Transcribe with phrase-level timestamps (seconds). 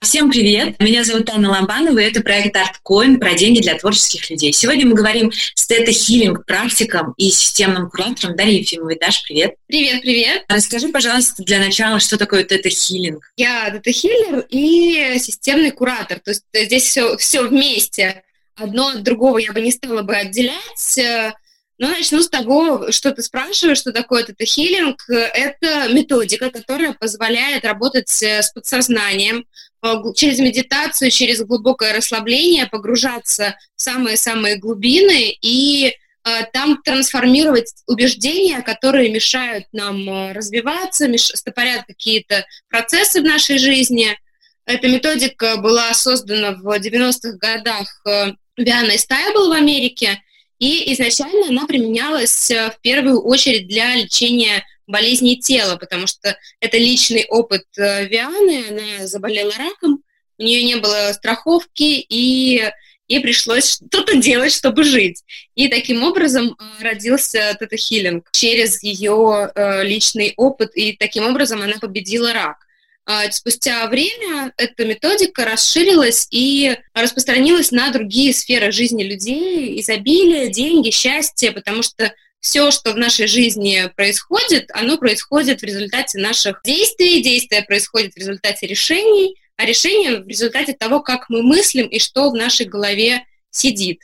[0.00, 0.78] Всем привет!
[0.78, 4.52] Меня зовут Анна Ламбанова, и это проект ArtCoin про деньги для творческих людей.
[4.52, 8.96] Сегодня мы говорим с тета-хиллинг практиком и системным куратором Дарьей Ефимовой.
[8.96, 9.56] Даш, привет!
[9.66, 10.44] Привет, привет!
[10.48, 13.32] Расскажи, пожалуйста, для начала, что такое тета-хиллинг?
[13.36, 18.22] Я тета-хиллер и системный куратор, то есть здесь все, все вместе.
[18.54, 20.98] Одно от другого я бы не стала бы отделять,
[21.78, 24.96] ну, начну с того, что ты спрашиваешь, что такое тета-хиллинг.
[25.08, 29.44] Это методика, которая позволяет работать э, с подсознанием,
[29.82, 38.62] э, через медитацию, через глубокое расслабление погружаться в самые-самые глубины и э, там трансформировать убеждения,
[38.62, 41.26] которые мешают нам развиваться, меш...
[41.34, 44.16] стопорят какие-то процессы в нашей жизни.
[44.64, 48.02] Эта методика была создана в 90-х годах
[48.56, 50.22] Вианой Стайбл в Америке,
[50.58, 56.78] и изначально она применялась э, в первую очередь для лечения болезней тела, потому что это
[56.78, 60.02] личный опыт э, Вианы, она заболела раком,
[60.38, 62.62] у нее не было страховки, и
[63.08, 65.22] ей пришлось что-то делать, чтобы жить.
[65.54, 72.32] И таким образом э, родился тета-хиллинг через ее личный опыт, и таким образом она победила
[72.32, 72.65] рак.
[73.08, 80.90] А, спустя время эта методика расширилась и распространилась на другие сферы жизни людей, изобилие, деньги,
[80.90, 87.22] счастье, потому что все, что в нашей жизни происходит, оно происходит в результате наших действий,
[87.22, 92.30] действия происходят в результате решений, а решение в результате того, как мы мыслим и что
[92.30, 94.00] в нашей голове сидит.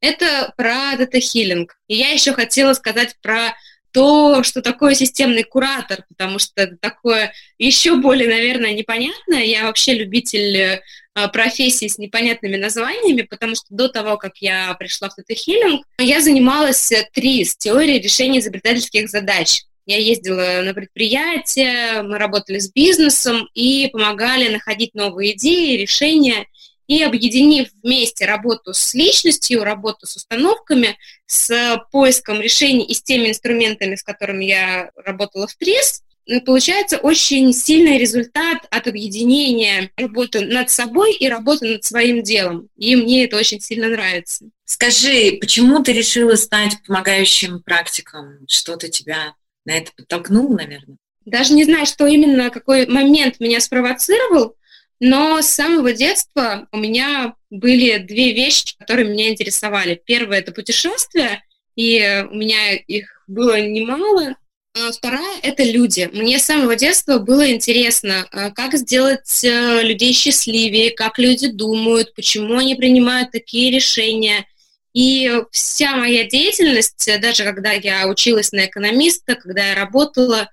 [0.00, 1.74] Это про дата-хиллинг.
[1.88, 3.56] И я еще хотела сказать про
[3.96, 9.42] то, что такое системный куратор, потому что такое еще более, наверное, непонятное.
[9.42, 15.08] Я вообще любитель э, профессии с непонятными названиями, потому что до того, как я пришла
[15.08, 19.62] в тета-хиллинг, я занималась три с теорией решения изобретательских задач.
[19.86, 26.44] Я ездила на предприятия, мы работали с бизнесом и помогали находить новые идеи, решения
[26.86, 30.96] и объединив вместе работу с личностью, работу с установками,
[31.26, 36.98] с поиском решений и с теми инструментами, с которыми я работала в ТРИС, ну, получается
[36.98, 42.68] очень сильный результат от объединения работы над собой и работы над своим делом.
[42.76, 44.46] И мне это очень сильно нравится.
[44.64, 48.40] Скажи, почему ты решила стать помогающим практиком?
[48.48, 49.34] Что-то тебя
[49.64, 50.96] на это подтолкнуло, наверное?
[51.24, 54.56] Даже не знаю, что именно, какой момент меня спровоцировал,
[55.00, 60.00] но с самого детства у меня были две вещи, которые меня интересовали.
[60.04, 61.42] Первое– это путешествия,
[61.74, 64.36] и у меня их было немало.
[64.78, 66.08] А вторая– это люди.
[66.12, 72.14] Мне с самого детства было интересно, а, как сделать э, людей счастливее, как люди думают,
[72.14, 74.46] почему они принимают такие решения.
[74.92, 80.50] И вся моя деятельность, даже когда я училась на экономиста, когда я работала,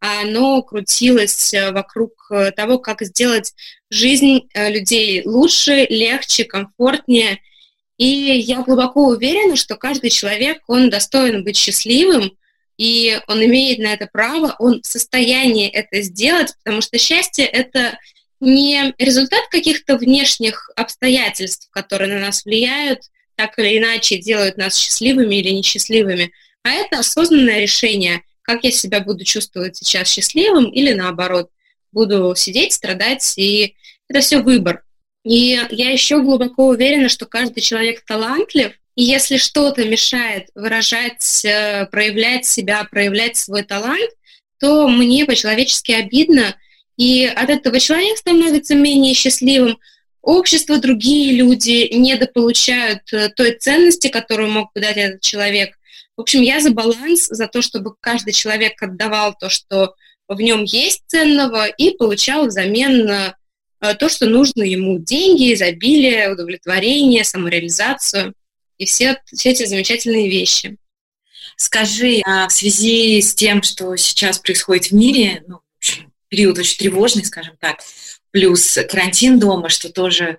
[0.00, 3.54] оно крутилось э, вокруг э, того, как сделать
[3.90, 7.40] жизнь э, людей лучше, легче, комфортнее.
[7.96, 12.36] И я глубоко уверена, что каждый человек, он достоин быть счастливым,
[12.76, 17.98] и он имеет на это право, он в состоянии это сделать, потому что счастье— это
[18.38, 23.00] не результат каких-то внешних обстоятельств, которые на нас влияют,
[23.34, 26.32] так или иначе делают нас счастливыми или несчастливыми,
[26.62, 31.50] а это осознанное решение— как я себя буду чувствовать сейчас счастливым или наоборот,
[31.92, 33.74] буду сидеть, страдать, и
[34.08, 34.84] это все выбор.
[35.24, 41.86] И я еще глубоко уверена, что каждый человек талантлив, и если что-то мешает выражать, э,
[41.86, 44.10] проявлять себя, проявлять свой талант,
[44.60, 46.56] то мне по-человечески обидно,
[46.96, 49.78] и от этого человек становится менее счастливым,
[50.22, 55.76] общество, другие люди недополучают э, той ценности, которую мог бы дать этот человек,
[56.16, 59.94] в общем, я за баланс, за то, чтобы каждый человек отдавал то, что
[60.28, 64.98] в нем есть ценного, и получал взамен э, то, что нужно ему.
[64.98, 68.34] Деньги, изобилие, удовлетворение, самореализацию
[68.78, 70.76] и все, все эти замечательные вещи.
[71.56, 75.60] Скажи, а в связи с тем, что сейчас происходит в мире, ну,
[76.28, 77.80] период очень тревожный, скажем так,
[78.30, 80.38] плюс карантин дома, что тоже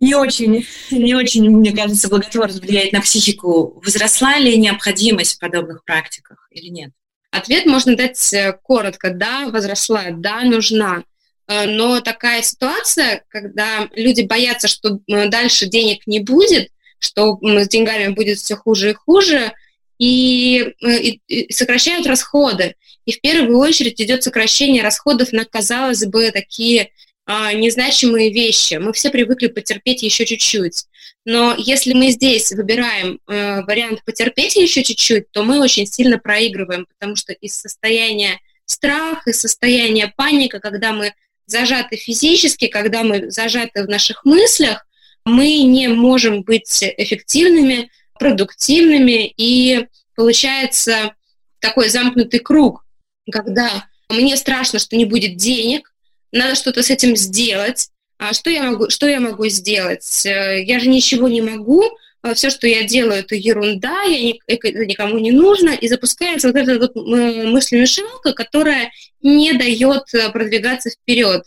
[0.00, 3.80] не очень, не очень, мне кажется, благотворно влияет на психику.
[3.84, 6.92] Возросла ли необходимость в подобных практиках или нет?
[7.30, 9.10] Ответ можно дать э, коротко.
[9.10, 11.04] Да, возросла, да, нужна.
[11.46, 17.68] Э, но такая ситуация, когда люди боятся, что э, дальше денег не будет, что с
[17.68, 19.52] деньгами будет все хуже и хуже,
[19.98, 22.76] и, и, и сокращают расходы.
[23.04, 26.92] И в первую очередь идет сокращение расходов на, казалось бы, такие
[27.30, 28.76] а, незначимые вещи.
[28.76, 30.86] Мы все привыкли потерпеть еще чуть-чуть.
[31.26, 36.86] Но если мы здесь выбираем э, вариант потерпеть еще чуть-чуть, то мы очень сильно проигрываем,
[36.86, 41.12] потому что из состояния страха, из состояния паника, когда мы
[41.44, 44.86] зажаты физически, когда мы зажаты в наших мыслях,
[45.26, 49.86] мы не можем быть эффективными, продуктивными, и
[50.16, 51.14] получается
[51.60, 52.86] такой замкнутый круг,
[53.30, 55.92] когда мне страшно, что не будет денег,
[56.32, 57.88] надо что-то с этим сделать.
[58.18, 60.26] А что я могу, что я могу сделать?
[60.26, 61.84] Э, я же ничего не могу,
[62.20, 66.56] а все, что я делаю, это ерунда, я это никому не нужно, и запускается вот
[66.56, 68.90] эта вот мысленная ширалка, которая
[69.22, 71.44] не дает э, продвигаться вперед.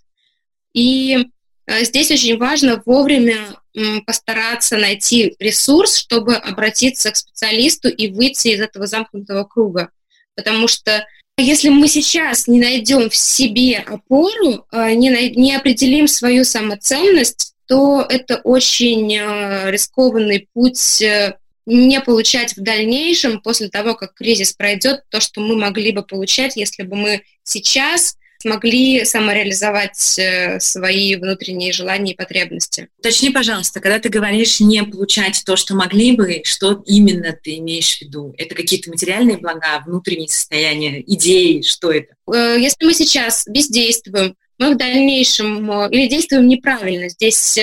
[0.73, 1.27] И
[1.67, 3.37] э, здесь очень важно вовремя
[4.05, 9.91] постараться найти ресурс, чтобы обратиться к специалисту и выйти из этого замкнутого круга.
[10.35, 11.05] Потому что
[11.41, 18.05] если мы сейчас не найдем в себе опору, а, не, не определим свою самоценность, то
[18.07, 25.03] это очень э, рискованный путь э, не получать в дальнейшем, после того, как кризис пройдет,
[25.09, 31.71] то, что мы могли бы получать, если бы мы сейчас смогли самореализовать э, свои внутренние
[31.71, 32.89] желания и потребности.
[32.97, 37.97] Уточни, пожалуйста, когда ты говоришь не получать то, что могли бы, что именно ты имеешь
[37.97, 38.33] в виду?
[38.37, 42.15] Это какие-то материальные блага, внутренние состояния, идеи, что это?
[42.33, 47.59] Э, если мы сейчас бездействуем, мы в дальнейшем э, или действуем неправильно, здесь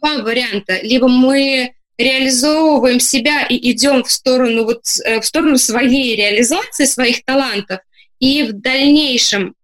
[0.00, 0.80] два варианта.
[0.82, 7.80] Либо мы реализовываем себя и идем в сторону, вот, в сторону своей реализации, своих талантов,
[8.20, 9.54] и в дальнейшем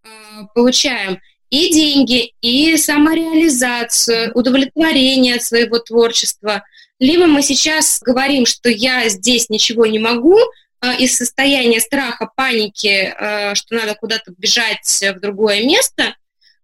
[0.55, 1.21] получаем
[1.51, 6.65] и деньги, и самореализацию, удовлетворение от своего творчества.
[6.99, 10.39] Либо мы сейчас говорим, что я здесь ничего не могу,
[10.81, 16.15] а, из состояния страха, паники, а, что надо куда-то бежать в другое место,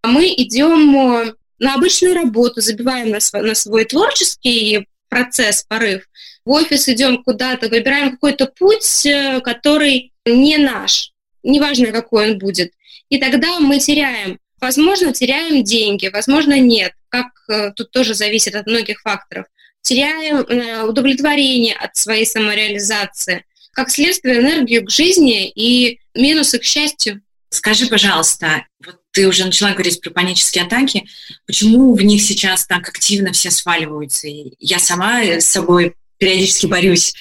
[0.03, 6.09] а мы идем на обычную работу, забиваем на свой, на свой творческий процесс, порыв,
[6.45, 11.13] в офис идем куда-то, выбираем какой-то путь, э, который не наш,
[11.43, 12.73] неважно, какой он будет.
[13.11, 14.39] И тогда мы теряем.
[14.61, 16.93] Возможно, теряем деньги, возможно, нет.
[17.09, 19.47] Как э, тут тоже зависит от многих факторов.
[19.83, 23.45] Теряем э, удовлетворение от своей самореализации.
[23.73, 27.23] Как следствие, энергию к жизни и минусы к счастью.
[27.49, 31.07] Скажи, пожалуйста, вот ты уже начала говорить про панические атаки.
[31.47, 34.29] Почему в них сейчас так активно все сваливаются?
[34.59, 37.15] Я сама с собой периодически борюсь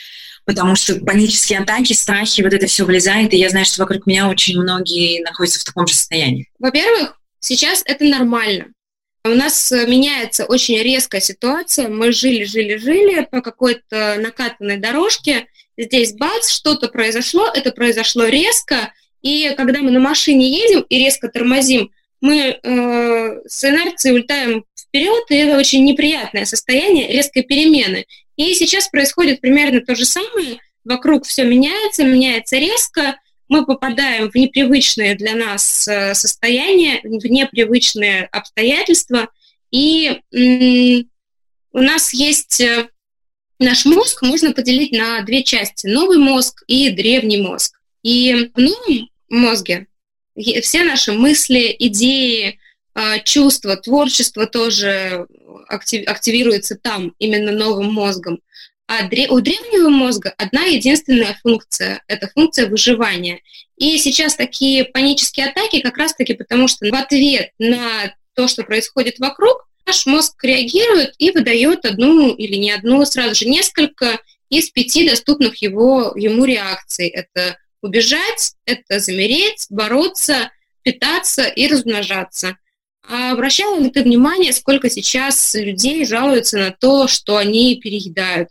[0.49, 4.27] потому что панические атаки, страхи, вот это все вылезает, и я знаю, что вокруг меня
[4.27, 6.49] очень многие находятся в таком же состоянии.
[6.57, 8.65] Во-первых, сейчас это нормально.
[9.23, 11.87] У нас э, меняется очень резкая ситуация.
[11.87, 15.45] Мы жили, жили, жили по какой-то накатанной дорожке.
[15.77, 18.91] Здесь бац, что-то произошло, это произошло резко.
[19.21, 21.91] И когда мы на машине едем и резко тормозим,
[22.21, 28.07] мы э, с инерцией улетаем вперед, и это очень неприятное состояние резкой перемены.
[28.39, 30.59] И сейчас происходит примерно то же самое.
[30.85, 33.19] Вокруг все меняется, меняется резко.
[33.49, 39.27] Мы попадаем в непривычные для нас э, состояния, в непривычные обстоятельства.
[39.71, 42.87] И у нас есть э,
[43.59, 45.87] наш мозг можно поделить на две части.
[45.87, 47.77] Новый мозг и древний мозг.
[48.03, 49.87] И в новом мозге
[50.61, 52.57] все наши мысли, идеи,
[53.01, 55.25] а, чувства, творчество тоже
[55.69, 58.41] активируется там, именно новым мозгом.
[58.89, 63.39] А у древнего мозга одна единственная функция– это функция выживания.
[63.77, 69.19] И сейчас такие панические атаки как раз-таки потому, что в ответ на то, что происходит
[69.19, 75.07] вокруг, наш мозг реагирует и выдает одну или не одну, сразу же несколько из пяти
[75.07, 77.07] доступных его, ему реакций.
[77.07, 80.51] Это убежать, это замереть, бороться,
[80.83, 82.57] питаться и размножаться.
[83.11, 88.49] А обращала ли ты внимание, сколько сейчас людей жалуются на то, что они переедают?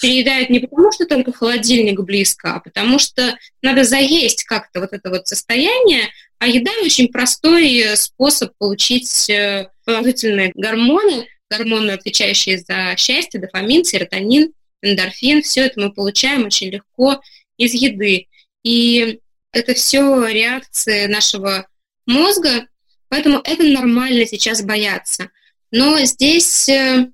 [0.00, 5.10] Переедают не потому, что только холодильник близко, а потому что надо заесть как-то вот это
[5.10, 6.08] вот состояние,
[6.40, 14.52] а еда очень простой способ получить э, положительные гормоны, гормоны, отвечающие за счастье, дофамин, серотонин,
[14.82, 17.20] эндорфин, все это мы получаем очень легко
[17.58, 18.26] из еды.
[18.64, 19.20] И
[19.52, 21.68] это все реакции нашего
[22.06, 22.66] мозга,
[23.10, 25.28] Поэтому это нормально сейчас бояться.
[25.70, 27.10] Но здесь э,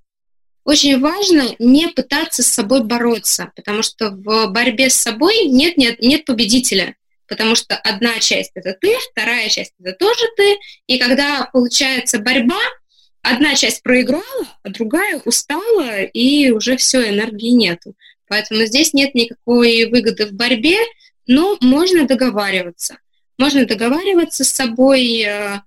[0.65, 6.01] очень важно не пытаться с собой бороться, потому что в борьбе с собой нет, нет,
[6.01, 6.95] нет победителя.
[7.27, 10.59] Потому что одна часть это ты, вторая часть это тоже ты.
[10.87, 12.61] И когда получается борьба,
[13.23, 14.23] одна часть проиграла,
[14.63, 17.97] а другая устала, и уже все, энергии нету.
[18.29, 20.79] Поэтому здесь нет никакой выгоды в борьбе,
[21.27, 22.99] но можно договариваться.
[23.39, 25.61] Можно договариваться с собой, э,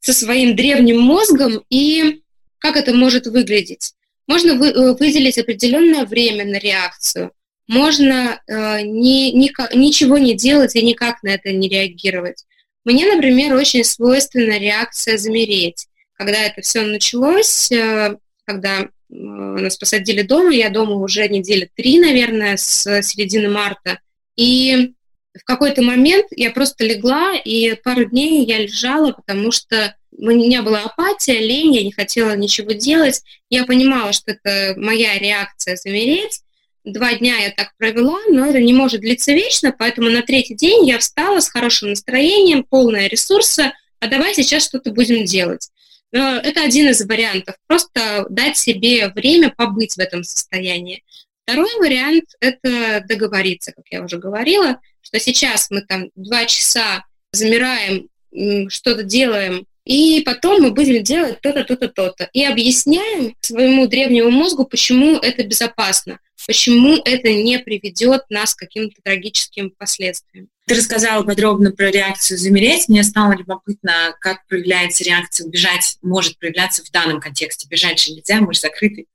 [0.00, 2.22] со своим древним мозгом и
[2.58, 3.92] как это может выглядеть.
[4.26, 7.32] Можно вы, э, выделить определенное время на реакцию,
[7.66, 12.44] можно э, ни, ни, ничего не делать и никак на это не реагировать.
[12.84, 15.86] Мне, например, очень свойственна реакция замереть.
[16.14, 22.56] Когда это все началось, э, когда нас посадили дома, я дома уже недели три, наверное,
[22.56, 23.98] с середины марта,
[24.36, 24.92] и
[25.38, 30.62] в какой-то момент я просто легла, и пару дней я лежала, потому что у меня
[30.62, 33.22] была апатия, лень, я не хотела ничего делать.
[33.48, 36.40] Я понимала, что это моя реакция замереть.
[36.84, 40.86] Два дня я так провела, но это не может длиться вечно, поэтому на третий день
[40.88, 45.68] я встала с хорошим настроением, полная ресурса, а давай сейчас что-то будем делать.
[46.10, 47.54] Это один из вариантов.
[47.68, 51.04] Просто дать себе время побыть в этом состоянии.
[51.44, 58.08] Второй вариант– это договориться, как я уже говорила, что сейчас мы там два часа замираем,
[58.68, 62.28] что-то делаем, и потом мы будем делать то-то, то-то, то-то.
[62.32, 69.00] И объясняем своему древнему мозгу, почему это безопасно, почему это не приведет нас к каким-то
[69.02, 70.48] трагическим последствиям.
[70.66, 72.88] Ты рассказала подробно про реакцию замереть.
[72.88, 77.66] Мне стало любопытно, как проявляется реакция убежать, может проявляться в данном контексте.
[77.68, 79.06] Бежать же нельзя, мы же закрыты.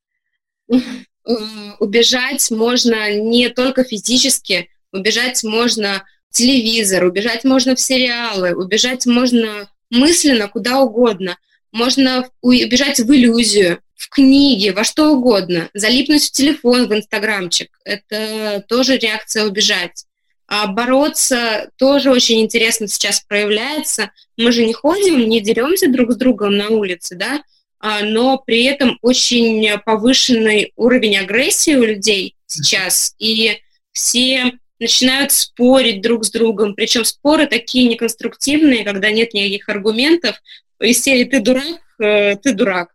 [1.80, 9.70] Убежать можно не только физически, убежать можно в телевизор, убежать можно в сериалы, убежать можно
[9.90, 11.38] мысленно куда угодно.
[11.72, 15.70] Можно убежать в иллюзию, в книги, во что угодно.
[15.74, 17.70] Залипнуть в телефон, в инстаграмчик.
[17.84, 20.06] Это тоже реакция убежать.
[20.48, 24.12] А бороться тоже очень интересно сейчас проявляется.
[24.38, 27.42] Мы же не ходим, не деремся друг с другом на улице, да,
[27.80, 33.60] а, но при этом очень повышенный уровень агрессии у людей сейчас, и
[33.92, 40.42] все начинают спорить друг с другом, причем споры такие неконструктивные, когда нет никаких аргументов,
[40.80, 42.90] из серии «ты дурак, э, ты дурак».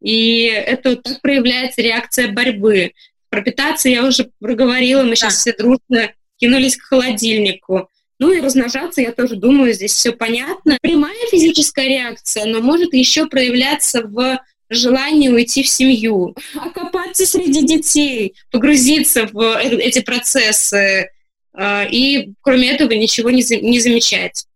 [0.00, 2.92] И это вот так проявляется реакция борьбы.
[3.28, 7.88] Пропитаться я уже проговорила, мы сейчас все дружно кинулись к холодильнику.
[8.18, 10.78] Ну и размножаться, я тоже думаю, здесь все понятно.
[10.80, 18.34] Прямая физическая реакция, но может еще проявляться в желании уйти в семью, окопаться среди детей,
[18.50, 21.10] погрузиться в э, эти процессы
[21.58, 24.46] и, кроме этого, ничего не, не замечать.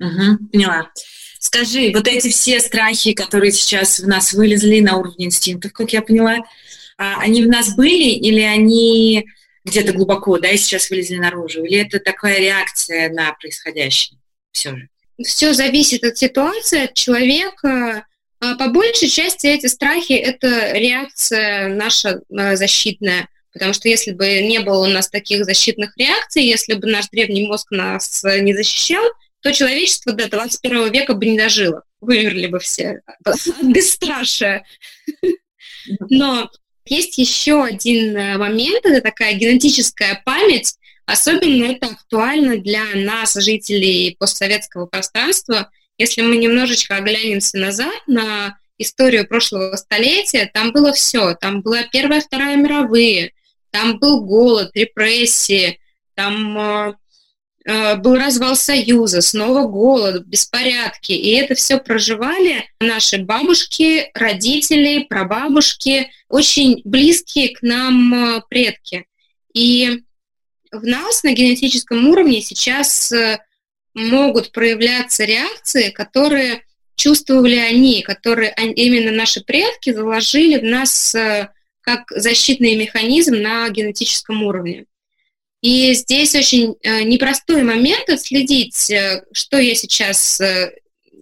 [0.00, 0.90] Угу, поняла.
[1.38, 6.02] Скажи, вот эти все страхи, которые сейчас в нас вылезли на уровне инстинктов, как я
[6.02, 6.38] поняла,
[6.98, 9.26] а, они в нас были или они
[9.64, 11.64] где-то глубоко, да, и сейчас вылезли наружу?
[11.64, 14.18] Или это такая реакция на происходящее
[14.52, 14.88] все же?
[15.22, 18.06] Все зависит от ситуации, от человека.
[18.40, 23.28] А по большей части эти страхи– это реакция наша защитная.
[23.52, 27.46] Потому что если бы не было у нас таких защитных реакций, если бы наш древний
[27.46, 29.04] мозг нас не защищал,
[29.42, 31.82] то человечество до 21 века бы не дожило.
[32.00, 34.64] Вымерли бы все от бесстрашия.
[36.08, 36.50] Но
[36.86, 40.76] есть еще один э, момент, это такая генетическая память.
[41.06, 45.70] Особенно это актуально для нас, жителей постсоветского пространства.
[45.98, 51.34] Если мы немножечко оглянемся назад на историю прошлого столетия, там было все.
[51.34, 53.32] Там была Первая, Вторая мировые,
[53.70, 55.78] там был голод, репрессии,
[56.14, 56.94] там э,
[57.66, 61.12] э был развал Союза, снова голод, беспорядки.
[61.12, 69.06] И это все проживали наши бабушки, родители, прабабушки, очень близкие к нам э, предки.
[69.54, 70.02] И
[70.72, 73.12] в нас на генетическом уровне сейчас
[73.94, 76.62] могут проявляться реакции, которые
[76.94, 81.16] чувствовали они, которые именно наши предки заложили в нас
[81.80, 84.86] как защитный механизм на генетическом уровне.
[85.62, 88.92] И здесь очень непростой момент отследить,
[89.32, 90.40] что я сейчас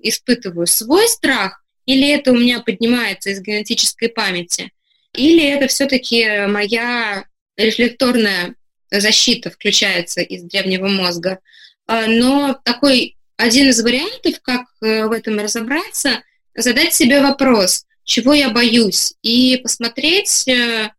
[0.03, 4.71] испытываю, свой страх, или это у меня поднимается из генетической памяти.
[5.15, 7.25] Или это все-таки моя
[7.57, 8.55] рефлекторная
[8.91, 11.41] защита включается из древнего мозга.
[11.89, 16.23] Но такой один из вариантов, как э, в этом разобраться,
[16.55, 20.91] задать себе вопрос, чего я боюсь, и посмотреть э,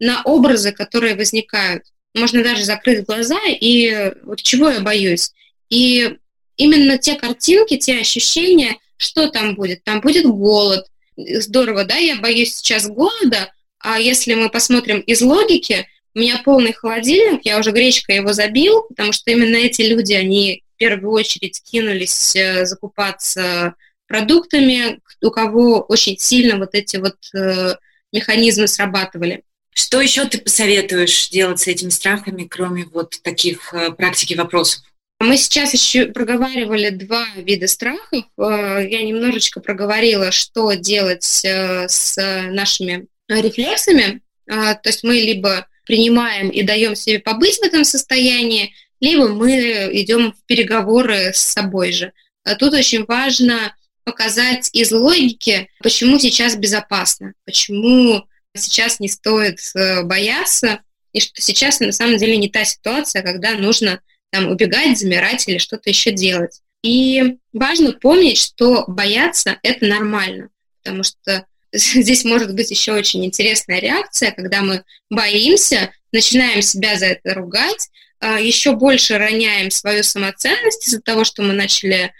[0.00, 1.84] на образы, которые возникают.
[2.14, 5.32] Можно даже закрыть глаза и вот чего я боюсь.
[5.68, 6.16] И
[6.56, 9.84] именно те картинки, те ощущения, что там будет.
[9.84, 10.86] Там будет голод.
[11.18, 16.72] Здорово, да, я боюсь сейчас голода, а если мы посмотрим из логики, у меня полный
[16.72, 21.62] холодильник, я уже гречкой его забил, потому что именно эти люди, они в первую очередь
[21.62, 23.74] кинулись э, закупаться
[24.06, 27.74] продуктами, у кого очень сильно вот эти вот э,
[28.12, 29.42] механизмы срабатывали.
[29.74, 34.82] Что еще ты посоветуешь делать с этими страхами, кроме вот таких э, практики вопросов?
[35.18, 38.24] Мы сейчас еще проговаривали два вида страхов.
[38.38, 42.16] Э, я немножечко проговорила, что делать с
[42.50, 44.20] нашими рефлексами.
[44.46, 50.32] То есть мы либо принимаем и даем себе побыть в этом состоянии, либо мы идем
[50.32, 52.12] в переговоры с собой же.
[52.58, 53.74] Тут очень важно
[54.06, 60.80] показать из логики, почему сейчас безопасно, почему сейчас не стоит э, бояться,
[61.12, 65.58] и что сейчас на самом деле не та ситуация, когда нужно там, убегать, замирать или
[65.58, 66.60] что-то еще делать.
[66.84, 70.50] И важно помнить, что бояться– это нормально,
[70.82, 77.06] потому что здесь может быть еще очень интересная реакция, когда мы боимся, начинаем себя за
[77.06, 77.88] это ругать,
[78.20, 82.12] а, еще больше роняем свою самоценность из-за того, что мы начали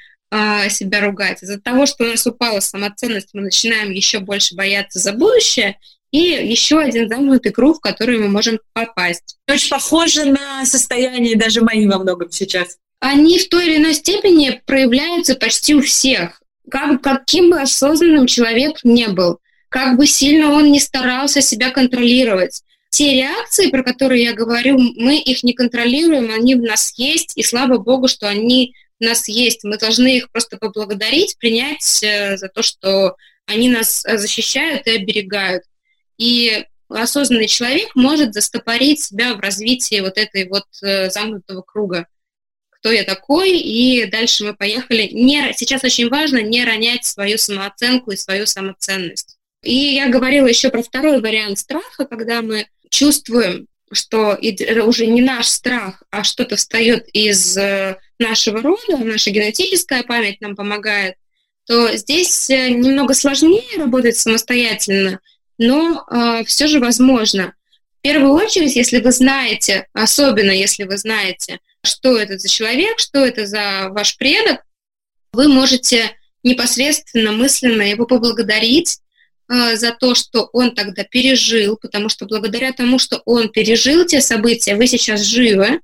[0.69, 5.13] себя ругать, из-за того, что у нас упала самоценность, мы начинаем еще больше бояться за
[5.13, 5.79] будущее,
[6.11, 9.37] и еще один замкнутый круг, в который мы можем попасть.
[9.49, 12.79] Очень похоже на состояние даже мои во многом сейчас.
[13.01, 16.43] Они в той или иной степени проявляются почти у всех.
[16.71, 22.63] Как, каким бы осознанным человек не был, как бы сильно он не старался себя контролировать.
[22.91, 27.43] Те реакции, про которые я говорю, мы их не контролируем, они в нас есть, и
[27.43, 29.65] слава богу, что они в нас есть.
[29.65, 34.91] Мы должны их просто поблагодарить, принять э, за то, что они нас э, защищают и
[34.91, 35.65] оберегают.
[36.19, 42.07] И осознанный человек может застопорить себя в развитии вот этой вот э, замкнутого круга.
[42.71, 43.59] Кто я такой?
[43.59, 45.09] И дальше мы поехали.
[45.13, 49.37] Не, сейчас очень важно не ронять свою самооценку и свою самоценность.
[49.63, 54.39] И я говорила еще про второй вариант страха, когда мы чувствуем, что
[54.85, 57.57] уже не наш страх, а что-то встает из
[58.19, 61.17] нашего рода, наша генетическая память нам помогает,
[61.67, 65.21] то здесь э, немного сложнее работать самостоятельно,
[65.59, 67.55] но э, все же возможно.
[67.99, 73.25] В первую очередь, если вы знаете, особенно если вы знаете, что это за человек, что
[73.25, 74.63] это за ваш предок,
[75.33, 76.13] вы можете
[76.45, 79.01] непосредственно, мысленно его поблагодарить
[79.49, 84.21] э, за то, что он тогда пережил, потому что благодаря тому, что он пережил те
[84.21, 85.81] события, вы сейчас живы,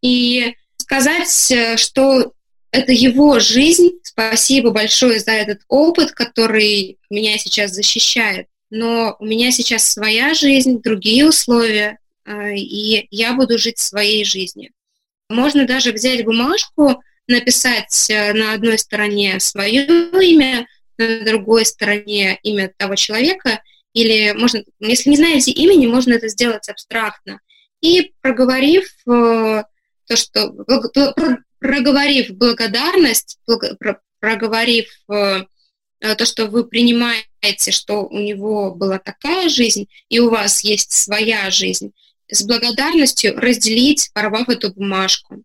[0.00, 2.32] и сказать, э, что
[2.70, 9.52] это его жизнь, спасибо большое за этот опыт, который меня сейчас защищает но у меня
[9.52, 14.72] сейчас своя жизнь, другие условия, а, и я буду жить своей жизнью.
[15.28, 20.66] Можно даже взять бумажку, написать э, на одной стороне свое имя,
[20.98, 26.68] на другой стороне имя того человека, или можно, если не знаете имени, можно это сделать
[26.68, 27.40] абстрактно.
[27.80, 29.62] И проговорив э,
[30.06, 30.52] то, что
[31.58, 33.38] проговорив благодарность,
[34.20, 35.44] проговорив э,
[36.00, 37.34] то, что вы принимаете
[37.70, 41.92] что у него была такая жизнь, и у вас есть своя жизнь,
[42.30, 45.42] с благодарностью разделить, порвав эту бумажку.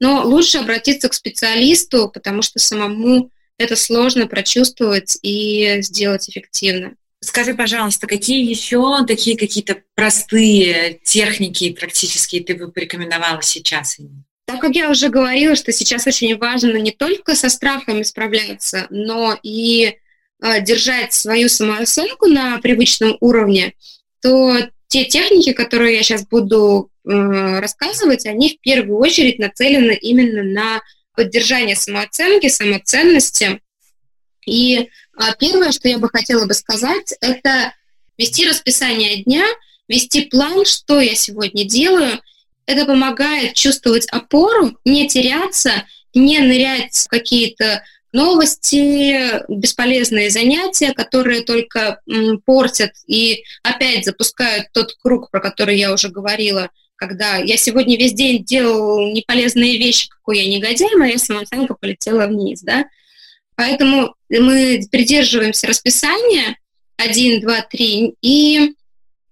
[0.00, 6.94] Но лучше обратиться к специалисту, потому что самому это сложно прочувствовать и сделать эффективно.
[7.20, 13.98] Скажи, пожалуйста, какие еще такие какие-то простые техники практические ты бы порекомендовала сейчас?
[14.46, 19.38] Так как я уже говорила, что сейчас очень важно не только со страхами справляться, но
[19.42, 19.96] и
[20.40, 23.74] а, держать свою самооценку на привычном уровне,
[24.22, 27.10] то те техники, которые я сейчас буду э,
[27.60, 30.82] рассказывать, они в первую очередь нацелены именно на
[31.14, 33.60] поддержание самооценки, самоценности.
[34.46, 34.88] И
[35.38, 37.72] первое, что я бы хотела бы сказать, это
[38.16, 39.44] вести расписание дня,
[39.88, 42.20] вести план, что я сегодня делаю.
[42.66, 52.00] Это помогает чувствовать опору, не теряться, не нырять в какие-то новости, бесполезные занятия, которые только
[52.44, 58.12] портят и опять запускают тот круг, про который я уже говорила, когда я сегодня весь
[58.12, 62.86] день делал неполезные вещи, какой я негодяй, моя самооценка полетела вниз, да.
[63.58, 66.56] Поэтому мы придерживаемся расписания
[66.96, 68.72] 1, 2, 3, и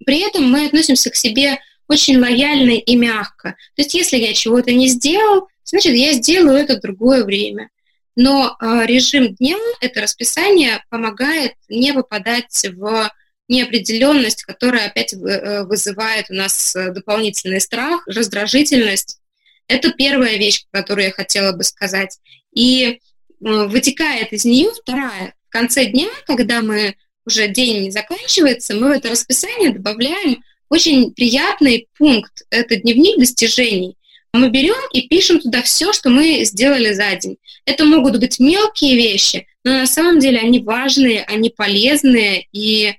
[0.05, 3.51] при этом мы относимся к себе очень лояльно и мягко.
[3.77, 7.69] То есть если я чего-то не сделал, значит, я сделаю это в другое время.
[8.17, 13.09] Но э, режим дня, это расписание помогает не выпадать в
[13.47, 19.21] неопределенность, которая опять э, вызывает у нас э, дополнительный страх, раздражительность.
[19.69, 22.19] Это первая вещь, которую я хотела бы сказать.
[22.53, 22.99] И
[23.41, 25.35] вытекает из нее вторая.
[25.49, 26.97] В конце дня, когда мы
[27.27, 32.43] уже день не заканчивается, мы в это расписание добавляем очень приятный пункт.
[32.51, 33.97] Это дневник достижений.
[34.33, 37.39] Мы берем и пишем туда все, что мы сделали за день.
[37.65, 42.95] Это могут быть мелкие вещи, но на самом деле они важные, они полезные, и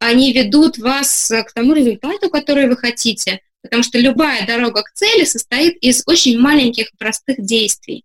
[0.00, 3.40] они ведут вас к тому результату, который вы хотите.
[3.62, 8.04] потому что любая дорога к цели состоит из очень маленьких простых действий.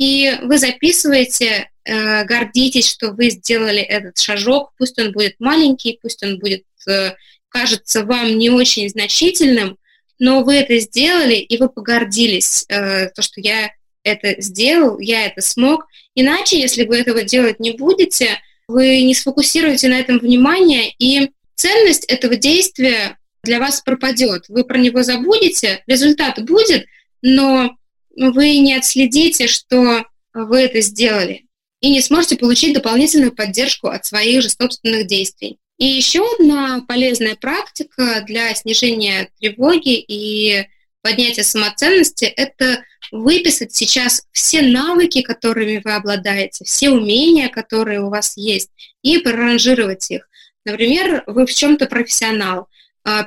[0.00, 6.22] И вы записываете, э, гордитесь, что вы сделали этот шажок, пусть он будет маленький, пусть
[6.22, 7.12] он будет, э,
[7.50, 9.76] кажется вам не очень значительным,
[10.18, 15.42] но вы это сделали, и вы погордились, э, то, что я это сделал, я это
[15.42, 15.86] смог.
[16.14, 22.06] Иначе, если вы этого делать не будете, вы не сфокусируете на этом внимание, и ценность
[22.06, 24.46] этого действия для вас пропадет.
[24.48, 26.86] Вы про него забудете, результат будет,
[27.20, 27.76] но
[28.16, 31.46] вы не отследите, что вы это сделали,
[31.80, 35.58] и не сможете получить дополнительную поддержку от своих же собственных действий.
[35.78, 40.66] И еще одна полезная практика для снижения тревоги и
[41.02, 48.36] поднятия самоценности– это выписать сейчас все навыки, которыми вы обладаете, все умения, которые у вас
[48.36, 48.68] есть,
[49.02, 50.28] и проранжировать их.
[50.64, 52.68] Например, вы в чем-то профессионал,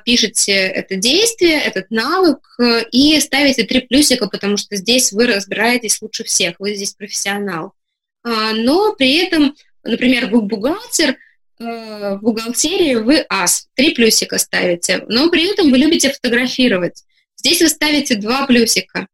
[0.06, 6.02] пишете это действие, этот навык э, и ставите три плюсика, потому что здесь вы разбираетесь
[6.02, 7.74] лучше всех, вы здесь профессионал.
[8.24, 11.18] А, но при этом, например, вы бухгалтер,
[11.60, 17.04] э, в бухгалтерии вы ас, три плюсика ставите, но при этом вы любите фотографировать.
[17.36, 19.08] Здесь вы ставите два плюсика,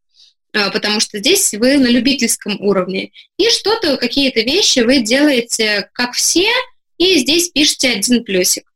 [0.54, 3.12] а, потому что здесь вы на любительском уровне.
[3.38, 6.50] И что-то, какие-то вещи вы делаете как все,
[6.98, 8.69] и здесь пишете один плюсик.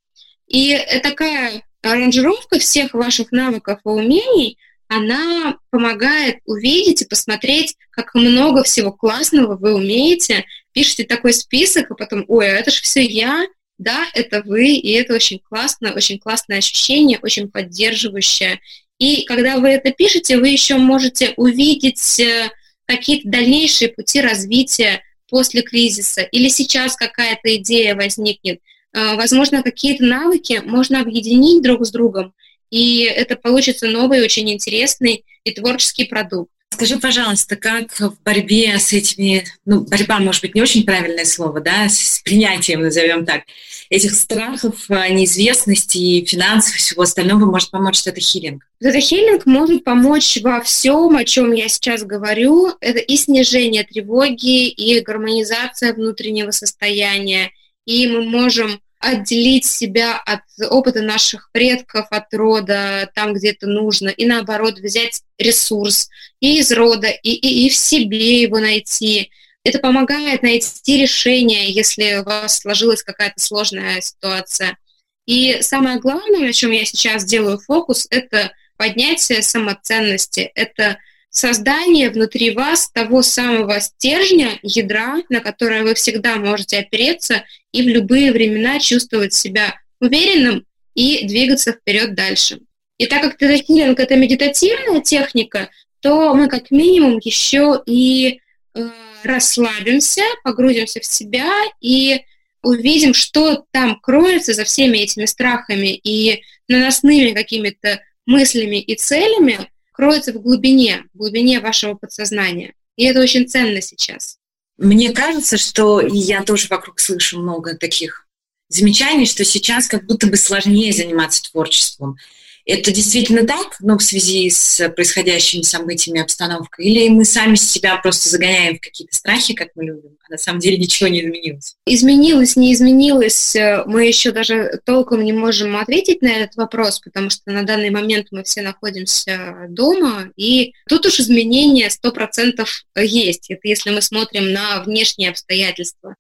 [0.48, 8.64] И такая аранжировка всех ваших навыков и умений, она помогает увидеть и посмотреть, как много
[8.64, 10.46] всего классного вы умеете.
[10.72, 13.46] Пишите такой список, а потом, ой, а это же все я,
[13.78, 18.60] да, это вы, и это очень классно, очень классное ощущение, очень поддерживающее.
[19.00, 22.50] И когда вы это пишете, вы еще можете увидеть э,
[22.86, 28.60] какие-то дальнейшие пути развития после кризиса, или сейчас какая-то идея возникнет,
[28.94, 32.34] возможно, какие-то навыки можно объединить друг с другом,
[32.70, 36.50] и это получится новый, очень интересный и творческий продукт.
[36.74, 41.62] Скажи, пожалуйста, как в борьбе с этими, ну, борьба, может быть, не очень правильное слово,
[41.62, 43.44] да, с принятием, назовем так,
[43.92, 48.64] этих страхов, а, неизвестности и финансов и всего остального может помочь это хилинг?
[48.80, 52.72] Это хилинг может помочь во всем, о чем я сейчас говорю.
[52.82, 57.52] Это и снижение тревоги, и гармонизация внутреннего состояния,
[57.86, 64.10] и мы можем отделить себя от опыта наших предков, от рода, там, где это нужно,
[64.10, 69.30] и наоборот взять ресурс и из рода, и, и, и в себе его найти.
[69.64, 74.78] Это помогает найти решение, если у вас сложилась какая-то сложная ситуация.
[75.26, 80.98] И самое главное, на чем я сейчас делаю фокус, это поднятие самоценности, это
[81.34, 87.88] создание внутри вас того самого стержня, ядра, на которое вы всегда можете опереться и в
[87.88, 92.60] любые времена чувствовать себя уверенным и двигаться вперед дальше.
[93.00, 95.70] И так как тета-хиллинг— это медитативная техника,
[96.02, 98.40] то мы как минимум еще и
[98.76, 98.90] э,
[99.24, 102.22] расслабимся, погрузимся в себя и
[102.62, 109.72] увидим, что там кроется за всеми этими страхами и наносными какими-то мыслями и целями,
[110.04, 112.74] кроется в глубине, в глубине вашего подсознания.
[112.98, 114.38] И это очень ценно сейчас.
[114.78, 118.28] Мне кажется, что я тоже вокруг слышу много таких
[118.68, 122.18] замечаний, что сейчас как будто бы сложнее заниматься творчеством.
[122.66, 126.86] Это действительно так, но ну, в связи с происходящими событиями, обстановкой?
[126.86, 130.60] Или мы сами себя просто загоняем в какие-то страхи, как мы любим, а на самом
[130.60, 131.76] деле ничего не изменилось?
[131.86, 133.56] Изменилось, не изменилось.
[133.86, 138.28] Мы еще даже толком не можем ответить на этот вопрос, потому что на данный момент
[138.32, 142.66] мы все находимся дома, и тут уж изменения 100%
[143.02, 143.52] есть.
[143.52, 146.16] Это если мы смотрим на внешние обстоятельства.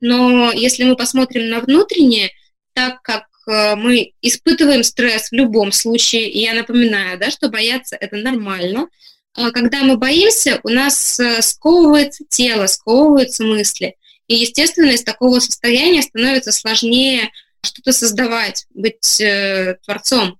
[0.00, 2.30] Но если мы посмотрим на внутренние,
[2.72, 6.30] так как мы испытываем стресс в любом случае.
[6.30, 8.88] И я напоминаю, да, что бояться это нормально.
[9.34, 13.94] А когда мы боимся, у нас э, сковывается тело, сковываются мысли.
[14.26, 17.30] И, естественно, из такого состояния становится сложнее
[17.62, 20.38] что-то создавать, быть э, творцом.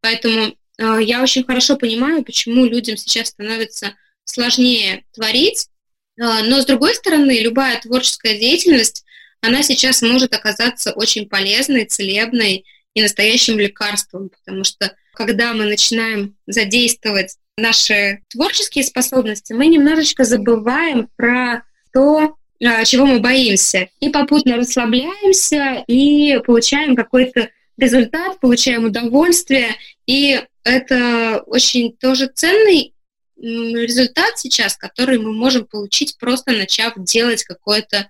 [0.00, 3.94] Поэтому э, я очень хорошо понимаю, почему людям сейчас становится
[4.24, 5.68] сложнее творить.
[6.16, 9.04] Э, но, с другой стороны, любая творческая деятельность
[9.44, 16.36] она сейчас может оказаться очень полезной, целебной и настоящим лекарством, потому что когда мы начинаем
[16.46, 24.56] задействовать наши творческие способности, мы немножечко забываем про то, а, чего мы боимся, и попутно
[24.56, 29.76] расслабляемся и получаем какой-то результат, получаем удовольствие,
[30.06, 32.94] и это очень тоже ценный
[33.36, 38.08] результат сейчас, который мы можем получить просто начав делать какое-то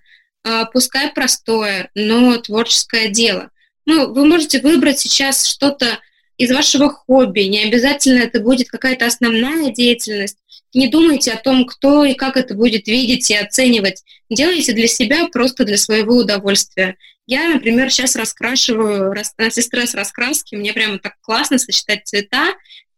[0.71, 3.49] пускай простое, но творческое дело.
[3.85, 5.99] Ну, вы можете выбрать сейчас что-то
[6.37, 10.37] из вашего хобби, не обязательно это будет какая-то основная деятельность.
[10.73, 14.03] Не думайте о том, кто и как это будет видеть и оценивать.
[14.29, 16.97] Делайте для себя, просто для своего удовольствия.
[17.27, 22.53] Я, например, сейчас раскрашиваю антистресс раскраски, мне прямо так классно сочетать цвета,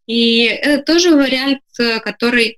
[0.07, 2.57] и это тоже вариант, э, который э,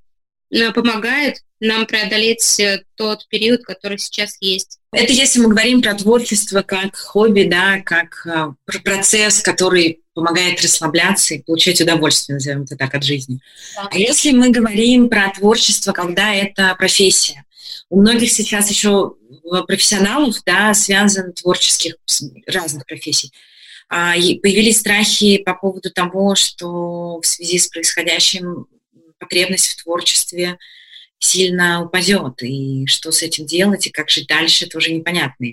[0.73, 4.79] помогает нам преодолеть э, тот период, который сейчас есть.
[4.93, 11.35] Это если мы говорим про творчество как хобби, да, как про процесс, который помогает расслабляться
[11.35, 13.39] и получать удовольствие, назовем это так, от жизни.
[13.75, 13.89] Да.
[13.91, 17.45] А если мы говорим про творчество, когда это профессия,
[17.89, 19.15] у многих сейчас еще
[19.67, 21.95] профессионалов, да, связан творческих
[22.45, 23.31] разных профессий.
[23.89, 28.67] А, появились страхи по поводу того, что в связи с происходящим
[29.19, 30.57] потребность в творчестве
[31.19, 35.47] сильно упадет, и что с этим делать, и как жить дальше, тоже непонятно.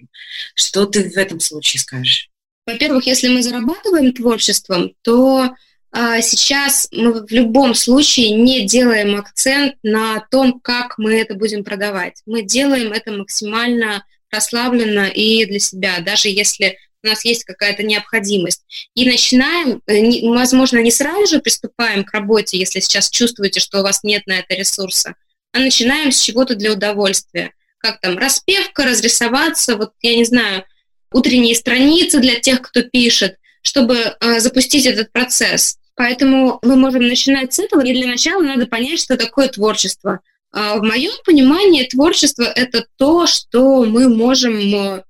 [0.55, 2.31] Что ты в этом случае скажешь?
[2.67, 5.55] Во-первых, если мы зарабатываем творчеством, то
[5.93, 11.65] а, сейчас мы в любом случае не делаем акцент на том, как мы это будем
[11.65, 12.23] продавать.
[12.27, 18.63] Мы делаем это максимально расслабленно и для себя, даже если у нас есть какая-то необходимость.
[18.95, 23.83] И начинаем, э, возможно, не сразу же приступаем к работе, если сейчас чувствуете, что у
[23.83, 25.15] вас нет на это ресурса,
[25.53, 27.53] а начинаем с чего-то для удовольствия.
[27.79, 30.65] Как там, распевка, разрисоваться, вот, я не знаю,
[31.13, 35.79] утренние страницы для тех, кто пишет, чтобы э, запустить этот процесс.
[35.95, 40.21] Поэтому мы можем начинать с этого, и для начала надо понять, что такое творчество.
[40.53, 45.03] Э, в моем понимании творчество— это то, что мы можем э,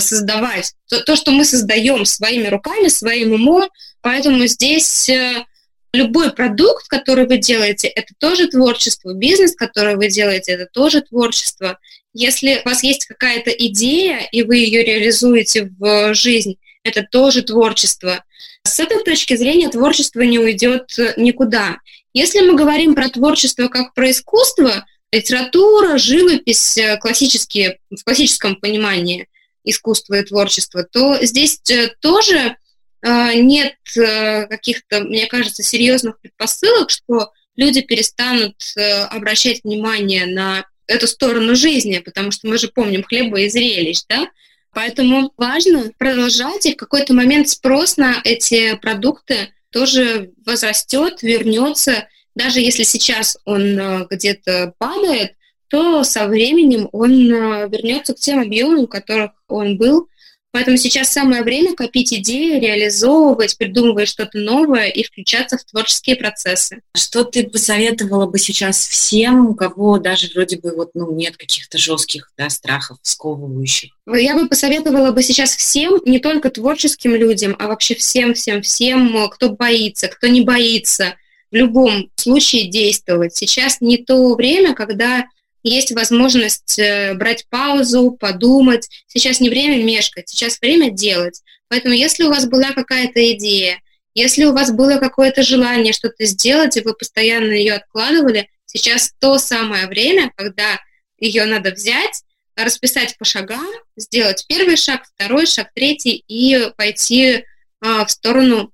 [0.00, 3.68] создавать, то, то, что мы создаем своими руками, своим умом.
[4.00, 5.44] Поэтому здесь э,
[5.92, 9.12] любой продукт, который вы делаете, это тоже творчество.
[9.14, 11.78] Бизнес, который вы делаете, это тоже творчество.
[12.12, 18.24] Если у вас есть какая-то идея, и вы ее реализуете в жизнь, это тоже творчество.
[18.62, 21.78] С этой точки зрения творчество не уйдет никуда.
[22.12, 29.28] Если мы говорим про творчество как про искусство, литература, живопись, э, классические, в классическом понимании
[29.64, 32.56] искусства и творчества, то здесь э, тоже
[33.02, 38.56] э, нет каких-то, мне кажется, серьезных предпосылок, что люди перестанут
[39.10, 44.28] обращать внимание на эту сторону жизни, потому что мы же помним хлеба и зрелищ, да?
[44.72, 52.08] Поэтому важно продолжать, и в какой-то момент спрос на эти продукты тоже возрастет, вернется.
[52.34, 55.34] Даже если сейчас он э, где-то падает,
[55.74, 60.08] то со временем он э, вернется к тем объемам, в которых он был.
[60.52, 66.80] Поэтому сейчас самое время копить идеи, реализовывать, придумывать что-то новое и включаться в творческие процессы.
[66.94, 71.76] Что ты посоветовала бы сейчас всем, у кого даже вроде бы вот, ну, нет каких-то
[71.76, 73.90] жестких да, страхов, сковывающих?
[74.06, 79.28] Я бы посоветовала бы сейчас всем, не только творческим людям, а вообще всем, всем, всем,
[79.28, 81.16] кто боится, кто не боится,
[81.50, 83.34] в любом случае действовать.
[83.34, 85.26] Сейчас не то время, когда
[85.64, 88.88] есть возможность э, брать паузу, подумать.
[89.08, 91.42] Сейчас не время мешкать, сейчас время делать.
[91.68, 93.80] Поэтому если у вас была какая-то идея,
[94.14, 99.38] если у вас было какое-то желание что-то сделать, и вы постоянно ее откладывали, сейчас то
[99.38, 100.78] самое время, когда
[101.18, 102.22] ее надо взять,
[102.54, 107.44] расписать по шагам, сделать первый шаг, второй шаг, третий и пойти
[107.80, 108.72] а, в сторону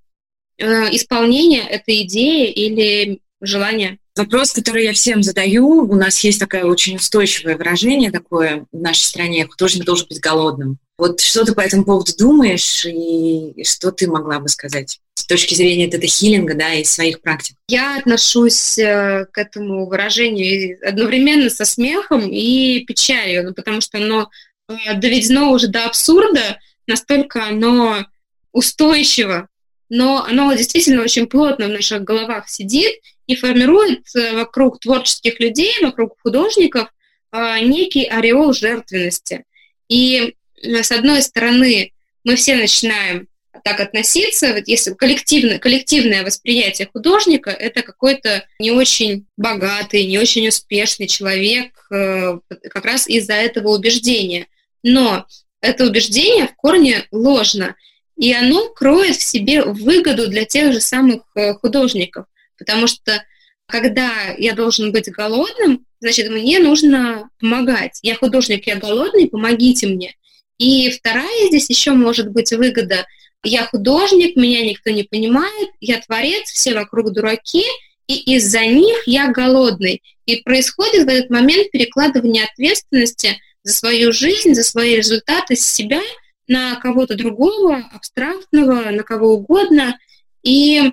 [0.60, 3.98] а, исполнения этой идеи или желания.
[4.16, 9.04] Вопрос, который я всем задаю, у нас есть такое очень устойчивое выражение такое в нашей
[9.04, 10.78] стране, художник должен быть голодным.
[10.98, 15.00] Вот что ты по этому поводу думаешь и что ты могла бы сказать?
[15.20, 17.56] с точки зрения это хилинга, да, и своих практик?
[17.68, 24.30] Я отношусь э, к этому выражению одновременно со смехом и печалью, ну, потому что оно
[24.68, 28.06] э, доведено уже до абсурда, настолько оно
[28.52, 29.48] устойчиво,
[29.90, 32.94] но оно действительно очень плотно в наших головах сидит,
[33.30, 36.88] и формирует э, вокруг творческих людей, вокруг художников
[37.30, 39.44] э, некий ореол жертвенности.
[39.88, 41.92] И э, с одной стороны,
[42.24, 43.28] мы все начинаем
[43.62, 50.48] так относиться, вот если коллективное, коллективное восприятие художника— это какой-то не очень богатый, не очень
[50.48, 54.46] успешный человек как раз из-за этого убеждения.
[54.82, 55.26] Но
[55.60, 57.76] это убеждение в корне ложно,
[58.20, 61.22] и оно кроет в себе выгоду для тех же самых
[61.62, 62.26] художников.
[62.58, 63.24] Потому что
[63.64, 67.98] когда я должен быть голодным, значит, мне нужно помогать.
[68.02, 70.14] Я художник, я голодный, помогите мне.
[70.58, 73.06] И вторая здесь еще может быть выгода.
[73.42, 77.64] Я художник, меня никто не понимает, я творец, все вокруг дураки,
[78.06, 80.02] и из-за них я голодный.
[80.26, 86.02] И происходит в этот момент перекладывание ответственности за свою жизнь, за свои результаты с себя
[86.50, 89.98] на кого-то другого, абстрактного, на кого угодно–
[90.42, 90.92] И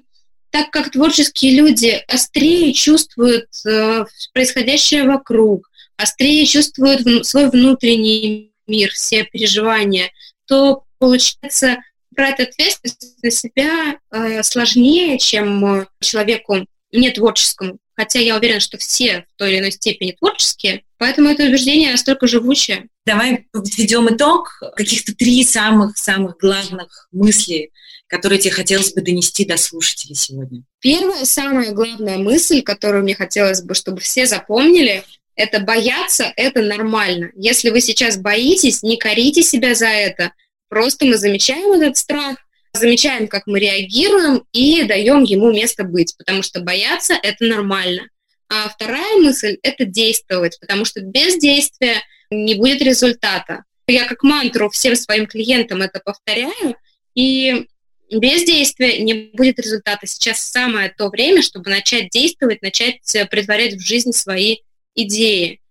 [0.49, 9.23] так как творческие люди острее чувствуют э, происходящее вокруг, острее чувствуют свой внутренний мир, все
[9.23, 10.11] переживания,
[10.45, 11.77] то получается
[12.11, 17.77] брать ответственность на себя э, сложнее, чем человеку не творческому.
[17.95, 22.27] Хотя я уверена, что все в той или иной степени творческие, поэтому это убеждение настолько
[22.27, 22.87] живучее.
[23.05, 24.61] Давай подведем итог.
[24.75, 27.71] Каких-то три самых-самых главных мысли,
[28.07, 30.63] которые тебе хотелось бы донести до слушателей сегодня.
[30.79, 35.03] Первая, самая главная мысль, которую мне хотелось бы, чтобы все запомнили,
[35.35, 37.31] это бояться, это нормально.
[37.35, 40.33] Если вы сейчас боитесь, не корите себя за это.
[40.67, 42.37] Просто мы замечаем этот страх,
[42.73, 48.09] замечаем, как мы реагируем и даем ему место быть, потому что бояться– это нормально.
[48.49, 53.63] А вторая мысль– это действовать, потому что без действия не будет результата.
[53.87, 56.75] Я как мантру всем своим клиентам это повторяю,
[57.15, 57.67] и
[58.09, 60.07] без действия не будет результата.
[60.07, 64.57] Сейчас самое то время, чтобы начать действовать, начать притворять в жизнь свои
[64.95, 65.61] идеи.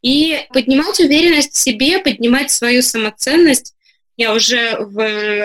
[0.00, 3.74] И поднимать уверенность в себе, поднимать свою самоценность.
[4.16, 4.96] Я уже в,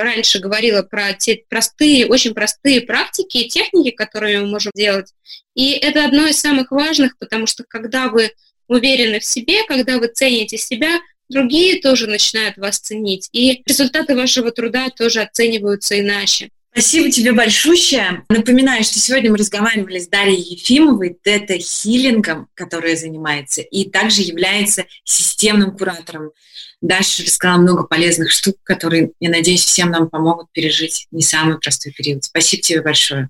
[0.04, 5.14] раньше говорила про те простые, очень простые практики и техники, которые мы можем делать.
[5.56, 8.32] И это одно из самых важных, потому что когда вы
[8.68, 11.00] уверены в себе, когда вы цените себя,
[11.30, 13.30] другие тоже начинают вас ценить.
[13.32, 16.50] И результаты вашего труда тоже оцениваются иначе.
[16.72, 18.24] Спасибо тебе большое.
[18.30, 25.76] Напоминаю, что сегодня мы разговаривали с Дарьей Ефимовой, тета-хиллингом, которая занимается, и также является системным
[25.76, 26.32] куратором.
[26.82, 31.92] Даша рассказала много полезных штук, которые, я надеюсь, всем нам помогут пережить не самый простой
[31.92, 32.24] период.
[32.24, 33.30] Спасибо тебе большое.